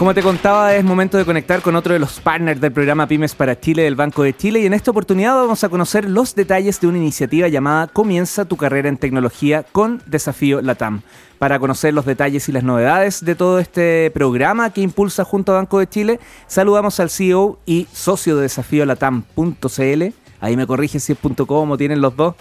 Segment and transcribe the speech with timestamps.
[0.00, 3.34] Como te contaba, es momento de conectar con otro de los partners del programa Pymes
[3.34, 6.80] para Chile del Banco de Chile y en esta oportunidad vamos a conocer los detalles
[6.80, 11.02] de una iniciativa llamada Comienza tu carrera en tecnología con Desafío Latam.
[11.38, 15.56] Para conocer los detalles y las novedades de todo este programa que impulsa junto a
[15.56, 20.02] Banco de Chile, saludamos al CEO y socio de Desafío Latam.cl.
[20.40, 22.36] Ahí me corrige si es .com o tienen los dos.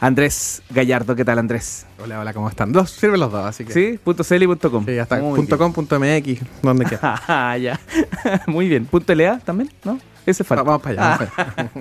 [0.00, 1.86] Andrés Gallardo, ¿qué tal Andrés?
[2.02, 2.72] Hola, hola, ¿cómo están?
[2.72, 3.72] Dos, sirven los dos, así que.
[3.74, 4.86] Sí, .cl y .com.
[4.86, 5.20] Sí, ya está.
[5.20, 7.20] .com, .mx, donde quiera.
[7.28, 7.78] Ah, ya.
[8.46, 8.88] Muy bien.
[8.90, 9.70] ¿LA también?
[9.84, 10.00] ¿No?
[10.24, 10.62] Ese falta.
[10.62, 11.32] Vamos para allá.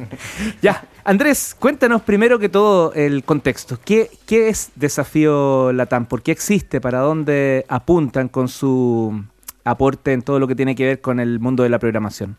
[0.61, 0.83] ya.
[1.05, 3.79] Andrés, cuéntanos primero que todo el contexto.
[3.85, 6.05] ¿Qué, ¿Qué es Desafío Latam?
[6.05, 6.81] ¿Por qué existe?
[6.81, 9.23] ¿Para dónde apuntan con su
[9.63, 12.35] aporte en todo lo que tiene que ver con el mundo de la programación?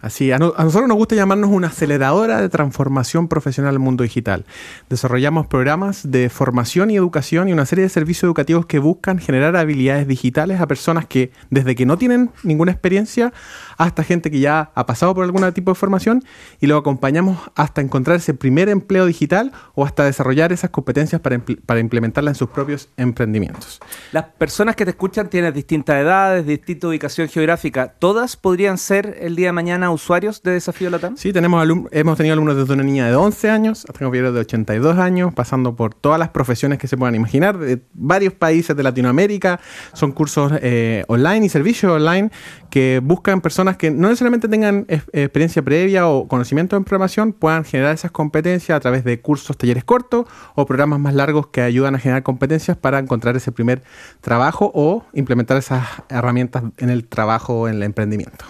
[0.00, 4.46] Así, a, nosotros nos gusta llamarnos una aceleradora de transformación profesional al mundo digital.
[4.88, 9.56] Desarrollamos programas de formación y educación y una serie de servicios educativos que buscan generar
[9.56, 13.32] habilidades digitales a personas que desde que no tienen ninguna experiencia
[13.76, 16.22] hasta gente que ya ha pasado por algún tipo de formación
[16.60, 21.40] y lo acompañamos hasta encontrar ese primer empleo digital o hasta desarrollar esas competencias para,
[21.66, 23.80] para implementarla en sus propios emprendimientos.
[24.12, 27.94] Las personas que te escuchan tienen distintas edades, distinta ubicación geográfica.
[27.98, 31.16] ¿Todas podrían ser el día de mañana usuarios de Desafío Latam?
[31.16, 34.98] Sí, tenemos hemos tenido alumnos desde una niña de 11 años hasta un de 82
[34.98, 39.60] años, pasando por todas las profesiones que se puedan imaginar, de varios países de Latinoamérica.
[39.92, 42.30] Son cursos eh, online y servicios online
[42.70, 47.94] que buscan personas que no necesariamente tengan experiencia previa o conocimiento en programación, puedan generar
[47.94, 51.98] esas competencias a través de cursos, talleres cortos o programas más largos que ayudan a
[51.98, 53.82] generar competencias para encontrar ese primer
[54.20, 58.44] trabajo o implementar esas herramientas en el trabajo, en el emprendimiento.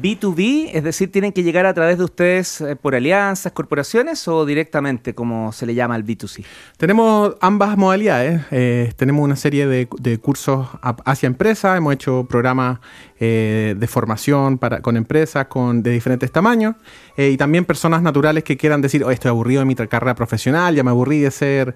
[0.00, 4.46] B2B, es decir, tienen que llegar a través de ustedes eh, por alianzas, corporaciones o
[4.46, 6.44] directamente, como se le llama al B2C?
[6.78, 8.42] Tenemos ambas modalidades.
[8.50, 9.86] Eh, tenemos una serie de,
[10.18, 12.78] cursos hacia empresas, hemos hecho programas
[13.20, 16.74] eh, de formación para, con empresas con, de diferentes tamaños
[17.16, 20.82] y también personas naturales que quieran decir, oh, estoy aburrido de mi carrera profesional, ya
[20.82, 21.74] me aburrí de ser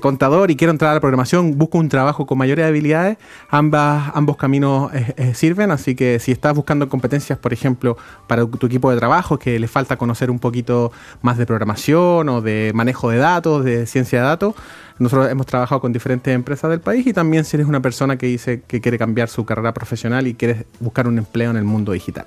[0.00, 3.16] contador y quiero entrar a la programación, busco un trabajo con mayores habilidades,
[3.48, 4.90] ambas, ambos caminos
[5.34, 7.96] sirven, así que si estás buscando competencias, por ejemplo,
[8.26, 10.92] para tu equipo de trabajo, que le falta conocer un poquito
[11.22, 14.54] más de programación o de manejo de datos, de ciencia de datos,
[14.98, 18.26] nosotros hemos trabajado con diferentes empresas del país y también si eres una persona que
[18.26, 21.92] dice que quiere cambiar su carrera profesional y quieres buscar un empleo en el mundo
[21.92, 22.26] digital.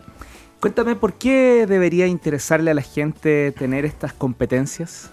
[0.59, 5.11] Cuéntame, ¿por qué debería interesarle a la gente tener estas competencias?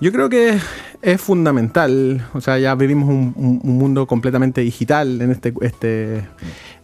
[0.00, 0.56] Yo creo que
[1.02, 2.24] es fundamental.
[2.32, 6.24] O sea, ya vivimos un, mundo completamente digital en este, este,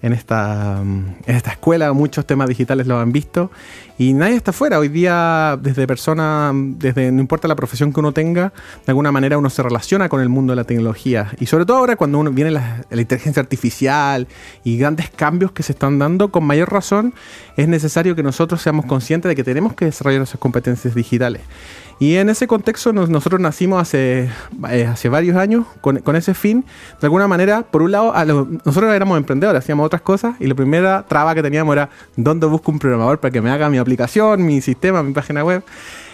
[0.05, 1.95] en esta, en esta escuela.
[1.95, 3.51] Muchos temas digitales lo han visto
[3.97, 4.79] y nadie está fuera.
[4.79, 8.53] Hoy día, desde persona, desde no importa la profesión que uno tenga,
[8.85, 11.31] de alguna manera uno se relaciona con el mundo de la tecnología.
[11.41, 14.29] Y sobre todo ahora cuando uno viene la, la inteligencia artificial
[14.63, 17.15] y grandes cambios que se están dando, con mayor razón
[17.57, 21.41] es necesario que nosotros seamos conscientes de que tenemos que desarrollar esas competencias digitales.
[21.99, 24.29] Y en ese contexto nosotros nacimos hace,
[24.71, 26.65] eh, hace varios años con, con, ese fin.
[27.01, 28.13] De alguna manera, por un lado,
[28.65, 32.71] nosotros éramos emprendedores, hacíamos otras cosas y la primera traba que teníamos era dónde busco
[32.71, 35.63] un programador para que me haga mi aplicación, mi sistema, mi página web.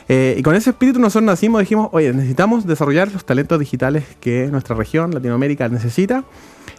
[0.08, 4.48] Eh, y con ese espíritu nosotros nacimos, dijimos, oye, necesitamos desarrollar los talentos digitales que
[4.50, 6.24] nuestra región, Latinoamérica, necesita.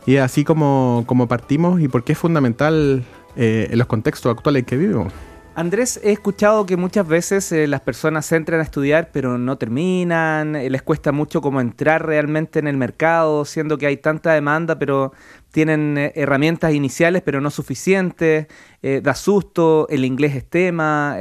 [0.06, 3.04] Y así como, como partimos y porque es fundamental
[3.38, 5.14] eh, en los contextos actuales que vivimos.
[5.54, 10.56] Andrés, he escuchado que muchas veces eh, las personas entran a estudiar pero no terminan,
[10.56, 14.80] eh, les cuesta mucho como entrar realmente en el mercado, siendo que hay tanta demanda
[14.80, 15.12] pero
[15.52, 18.48] tienen eh, herramientas iniciales pero no suficientes,
[18.82, 21.18] da susto, el inglés es tema.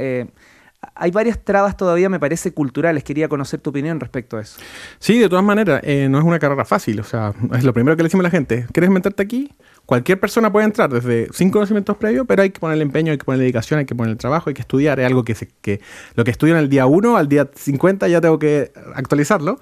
[0.95, 3.03] Hay varias trabas todavía, me parece, culturales.
[3.03, 4.59] Quería conocer tu opinión respecto a eso.
[4.99, 6.99] Sí, de todas maneras, no es una carrera fácil.
[6.99, 8.65] O sea, es lo primero que le decimos a la gente.
[8.71, 9.51] ¿Quieres meterte aquí?
[9.85, 13.17] Cualquier persona puede entrar desde sin conocimientos previos, pero hay que poner el empeño, hay
[13.17, 14.99] que poner dedicación, hay que poner el trabajo, hay que estudiar.
[14.99, 15.81] Es algo que, se, que
[16.15, 19.59] lo que estudio en el día 1 al día 50 ya tengo que actualizarlo.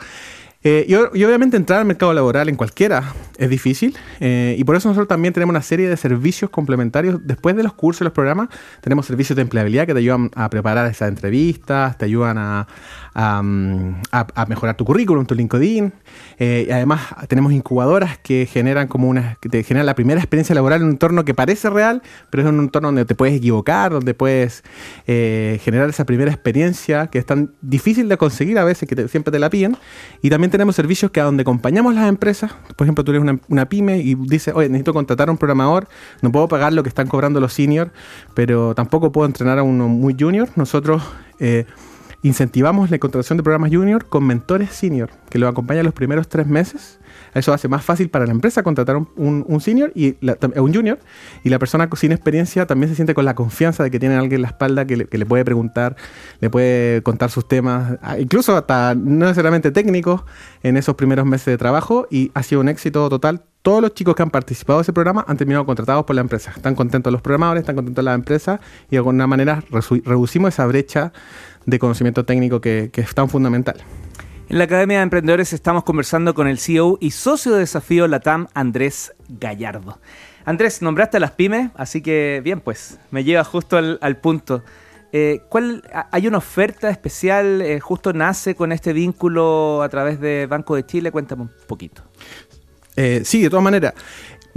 [0.62, 4.90] Eh, y, obviamente entrar al mercado laboral en cualquiera es difícil eh, y por eso
[4.90, 7.26] nosotros también tenemos una serie de servicios complementarios.
[7.26, 8.50] Después de los cursos y los programas,
[8.82, 12.68] tenemos servicios de empleabilidad que te ayudan a preparar esas entrevistas, te ayudan a,
[13.14, 15.94] a, mejorar tu currículum, tu LinkedIn.
[16.38, 20.56] Eh, y además tenemos incubadoras que generan como una, que te generan la primera experiencia
[20.56, 23.92] laboral en un entorno que parece real, pero es un entorno donde te puedes equivocar,
[23.92, 24.64] donde puedes
[25.08, 29.32] eh, generar esa primera experiencia que es tan difícil de conseguir a veces que siempre
[29.32, 29.78] te la piden.
[30.22, 33.66] Y también tenemos servicios que a donde acompañamos las empresas, por ejemplo, tú eres una,
[33.70, 35.88] pyme y dices, oye, necesito contratar a un programador,
[36.22, 37.92] no puedo pagar lo que están cobrando los seniors,
[38.34, 40.50] pero tampoco puedo entrenar a uno muy junior.
[40.56, 41.04] Nosotros
[41.40, 41.66] eh,
[42.22, 46.48] incentivamos la contratación de programas junior con mentores senior, que lo acompañan los primeros tres
[46.48, 47.00] meses.
[47.40, 50.16] Eso hace más fácil para la empresa contratar un, un, senior y
[50.56, 51.00] un junior
[51.44, 54.36] y la persona sin experiencia también se siente con la confianza de que tiene alguien
[54.36, 55.96] en la espalda que le, puede preguntar,
[56.40, 60.24] le puede contar sus temas, ah, incluso hasta no necesariamente técnicos
[60.64, 64.16] en esos primeros meses de trabajo y ha sido un éxito total todos los chicos
[64.16, 66.52] que han participado de ese programa han terminado contratados por la empresa.
[66.56, 71.12] Están contentos los programadores, están contentos las empresas y de alguna manera reducimos esa brecha
[71.66, 73.76] de conocimiento técnico que, es tan fundamental.
[74.50, 78.48] En la Academia de Emprendedores estamos conversando con el CEO y socio de desafío Latam,
[78.56, 80.00] Andrés Gallardo.
[80.44, 84.64] Andrés, nombraste a las pymes, así que bien, pues me lleva justo al, punto.
[85.12, 87.62] Eh, ¿cuál, ¿Hay una oferta especial?
[87.62, 91.12] Eh, ¿Justo nace con este vínculo a través de Banco de Chile?
[91.12, 92.02] Cuéntame un poquito.
[92.96, 93.94] Eh, sí, de todas maneras.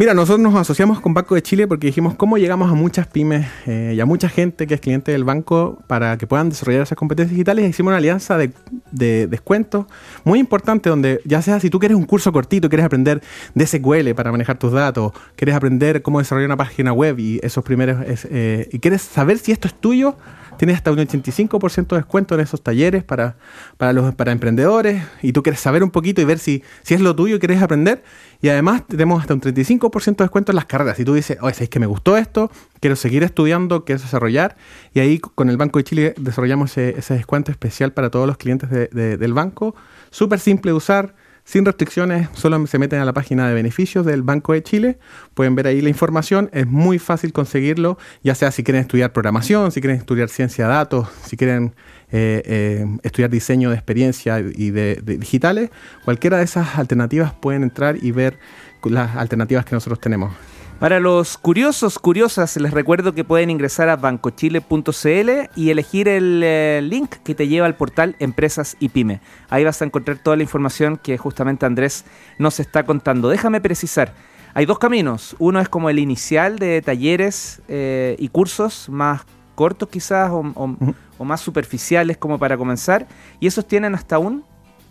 [0.03, 3.47] Mira, nosotros nos asociamos con Banco de Chile porque dijimos cómo llegamos a muchas pymes
[3.67, 6.99] eh, y a mucha gente que es cliente del banco para que puedan desarrollar esas
[6.99, 7.71] competencias digitales.
[7.71, 8.51] Hicimos una alianza de,
[8.91, 9.87] de descuentos
[10.25, 13.23] muy importante donde ya sea si tú quieres un curso cortito, quieres aprender
[13.55, 17.63] de SQL para manejar tus datos, quieres aprender cómo desarrollar una página web y esos
[17.63, 20.17] primeros eh, y quieres saber si esto es tuyo,
[20.57, 23.37] tienes hasta un 85% de descuento en esos talleres para,
[23.77, 27.01] para, los, para emprendedores y tú quieres saber un poquito y ver si, si es
[27.01, 28.03] lo tuyo y quieres aprender.
[28.41, 30.97] Y además tenemos hasta un 35% de descuento en las carreras.
[30.97, 32.51] Si tú dices, oye, es que me gustó esto,
[32.81, 34.57] quiero seguir estudiando, quiero desarrollar.
[34.95, 38.69] Y ahí con el Banco de Chile desarrollamos ese, descuento especial para todos los clientes
[38.71, 39.75] del banco.
[40.11, 44.23] Súper simple de usar sin restricciones, solo se meten a la página de beneficios del
[44.23, 44.99] Banco de Chile,
[45.35, 49.73] pueden ver ahí la información, es muy fácil conseguirlo, ya sea si quieren estudiar programación,
[49.73, 51.75] si quieren estudiar ciencia de datos, si quieren
[52.13, 55.71] eh, eh, estudiar diseño de experiencia y de, digitales,
[56.05, 58.39] cualquiera de esas alternativas pueden entrar y ver
[58.85, 60.33] las alternativas que nosotros tenemos.
[60.83, 66.81] Para los curiosos, curiosas, les recuerdo que pueden ingresar a bancochile.cl y elegir el eh,
[66.83, 69.21] link que te lleva al portal Empresas y Pyme.
[69.49, 72.05] Ahí vas a encontrar toda la información que justamente Andrés
[72.37, 73.29] nos está contando.
[73.29, 74.13] Déjame precisar.
[74.55, 75.37] Hay dos caminos.
[75.39, 79.21] Uno es como el inicial de talleres eh, y cursos más
[79.55, 80.77] cortos quizás o,
[81.25, 83.07] más superficiales como para comenzar.
[83.39, 84.43] Y esos tienen hasta un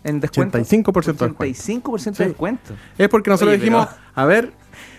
[0.04, 0.56] en descuento.
[0.56, 1.44] 85% de descuento.
[1.44, 2.74] 85% de descuento.
[2.96, 4.54] Es porque nosotros dijimos, a ver,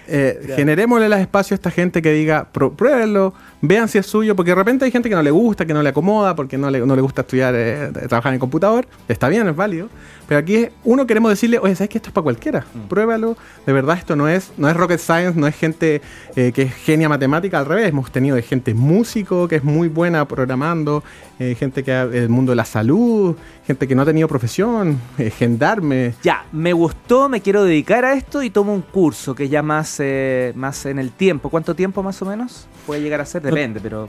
[0.07, 4.51] eh, generémosle las espacios a esta gente que diga, pruébenlo, vean si es suyo, porque
[4.51, 6.79] de repente hay gente que no le gusta, que no le acomoda, porque no le,
[6.79, 8.87] no le gusta estudiar, eh, trabajar en computador.
[9.07, 9.89] Está bien, es válido.
[10.27, 12.65] Pero aquí uno queremos decirle, oye, ¿sabes que esto es para cualquiera?
[12.73, 12.87] Mm.
[12.87, 13.37] Pruébalo.
[13.65, 16.01] De verdad, esto no es, no es rocket science, no es gente
[16.35, 17.89] eh, que es genia matemática, al revés.
[17.89, 21.03] Hemos tenido gente músico que es muy buena programando,
[21.39, 23.35] eh, gente que el mundo de la salud,
[23.65, 26.13] gente que no ha tenido profesión, eh, gendarme.
[26.23, 29.61] Ya, me gustó, me quiero dedicar a esto y tomo un curso que ya
[29.99, 31.49] más, más en el tiempo.
[31.49, 33.41] ¿Cuánto tiempo más o menos puede llegar a ser?
[33.41, 34.07] Depende, pero...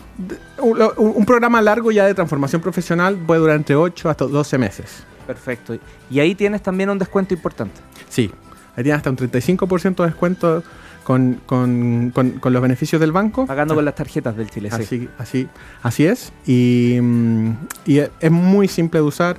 [0.58, 5.04] Un, un programa largo ya de transformación profesional puede durar entre 8 hasta 12 meses.
[5.26, 5.76] Perfecto.
[6.10, 7.80] Y ahí tienes también un descuento importante.
[8.08, 8.30] Sí,
[8.76, 10.62] ahí tienes hasta un 35% de descuento
[11.04, 13.46] con, los beneficios del banco.
[13.46, 15.08] Pagando con las tarjetas del Chile, así, sí.
[15.18, 15.48] Así,
[15.82, 16.32] así es.
[16.46, 17.50] Y, mm,
[17.86, 19.36] y es muy simple de usar.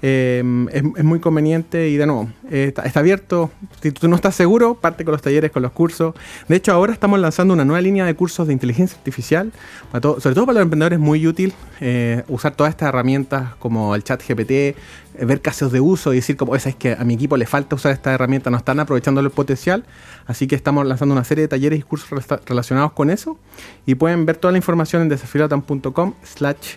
[0.00, 3.50] Em, es, muy conveniente y de nuevo, está, abierto.
[3.82, 6.14] Si tú no estás seguro, parte con los talleres, con los cursos.
[6.46, 9.52] De hecho, ahora estamos lanzando una nueva línea de cursos de inteligencia artificial,
[9.90, 14.22] sobre todo para los emprendedores, muy útil eh, usar todas estas herramientas como el chat
[14.22, 14.74] GPT, eh,
[15.20, 17.92] ver casos de uso y decir como, es que a mi equipo le falta usar
[17.92, 19.84] esta herramienta, no están aprovechando el potencial.
[20.26, 22.08] Así que estamos lanzando una serie de talleres y cursos
[22.46, 23.36] relacionados con eso
[23.84, 26.76] y pueden ver toda la información en desafiolatam.com slash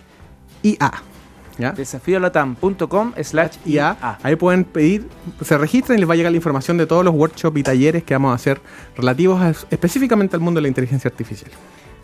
[0.64, 1.11] IA.
[1.58, 4.18] Desafiolatam.com slash IA.
[4.22, 5.08] Ahí pueden pedir,
[5.42, 8.04] se registran y les va a llegar la información de todos los workshops y talleres
[8.04, 8.60] que vamos a hacer
[8.96, 11.50] relativos específicamente al mundo de la inteligencia artificial.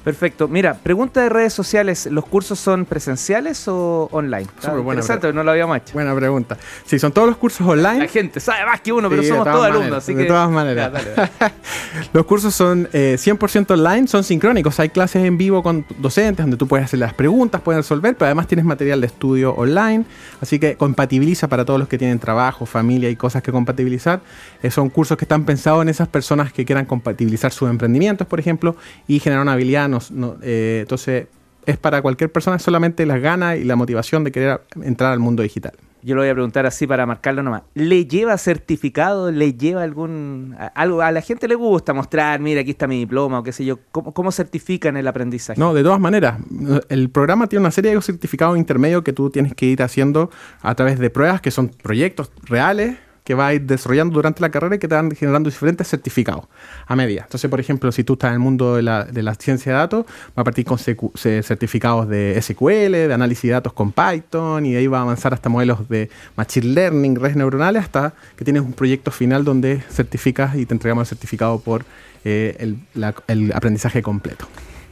[0.09, 0.49] Perfecto.
[0.49, 4.47] Mira, pregunta de redes sociales, ¿los cursos son presenciales o online?
[4.59, 5.93] Súper buena interesante, no lo habíamos hecho.
[5.93, 6.57] Buena pregunta.
[6.87, 7.99] Sí, son todos los cursos online.
[7.99, 10.93] La gente sabe más que uno, pero somos todos alumnos, así de todas maneras.
[12.15, 14.81] los cursos son 100% eh, online, son sincrónicos.
[14.81, 18.29] Hay clases en vivo con docentes donde tú puedes hacer las preguntas, puedes resolver, pero
[18.29, 20.07] además tienes material de estudio online,
[20.41, 24.23] así que compatibiliza para todos los que tienen trabajo, familia y cosas que compatibilizar.
[24.63, 28.41] Eh, son cursos que están pensados en esas personas que quieran compatibilizar sus emprendimientos, por
[28.41, 28.75] ejemplo,
[29.07, 29.87] y generar una habilidad
[30.43, 31.27] eh, entonces,
[31.67, 35.43] es para cualquier persona solamente las ganas y la motivación de querer entrar al mundo
[35.43, 35.73] digital.
[36.03, 37.63] Yo lo voy a preguntar así para marcarlo nomás.
[37.75, 39.33] ¿Le lleva certificado?
[39.33, 41.03] ¿Le lleva algún algo?
[41.03, 43.79] A la gente le gusta mostrar, mira, aquí está mi diploma o qué sé yo.
[43.91, 45.59] ¿Cómo, cómo certifican el aprendizaje?
[45.59, 46.39] No, de todas maneras.
[46.89, 50.31] El programa tiene una serie de certificados intermedios que tú tienes que ir haciendo
[50.63, 52.97] a través de pruebas que son proyectos reales
[53.29, 56.47] que va a ir desarrollando durante la carrera y que te van generando diferentes certificados
[56.87, 57.25] a medida.
[57.25, 59.77] Entonces, por ejemplo, si tú estás en el mundo de la, de la ciencia de
[59.77, 64.77] datos, va a partir con certificados de SQL, de análisis de datos con Python, y
[64.77, 68.73] ahí va a avanzar hasta modelos de Machine Learning, redes neuronales, hasta que tienes un
[68.73, 71.85] proyecto final donde certificas y te entregamos el certificado por
[72.25, 72.57] eh,
[73.27, 74.49] el aprendizaje completo.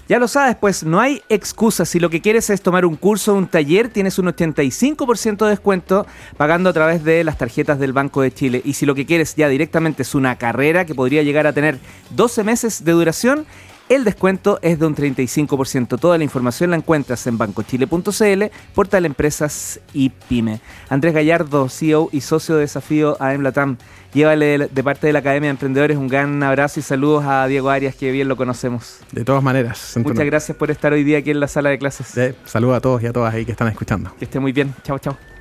[0.08, 1.88] Ya lo sabes, pues no hay excusas.
[1.88, 5.50] Si lo que quieres es tomar un curso o un taller, tienes un 85% de
[5.50, 8.62] descuento pagando a través de las tarjetas del Banco de Chile.
[8.64, 11.80] Y si lo que quieres ya directamente es una carrera que podría llegar a tener
[12.10, 13.46] 12 meses de duración,
[13.88, 15.98] el descuento es de un 35%.
[15.98, 20.60] Toda la información la encuentras en bancochile.cl, portal empresas y pyme.
[20.88, 23.76] Andrés Gallardo, CEO y socio de desafío a Latam.
[24.12, 27.68] Llévale de parte de la Academia de Emprendedores un gran abrazo y saludos a Diego
[27.70, 29.00] Arias, que bien lo conocemos.
[29.12, 29.94] De todas maneras.
[30.02, 32.14] Muchas gracias por estar hoy día aquí en la sala de clases.
[32.44, 34.12] saludos a todos y a todas ahí que están escuchando.
[34.18, 34.74] Que esté muy bien.
[34.82, 35.35] Chao, chao.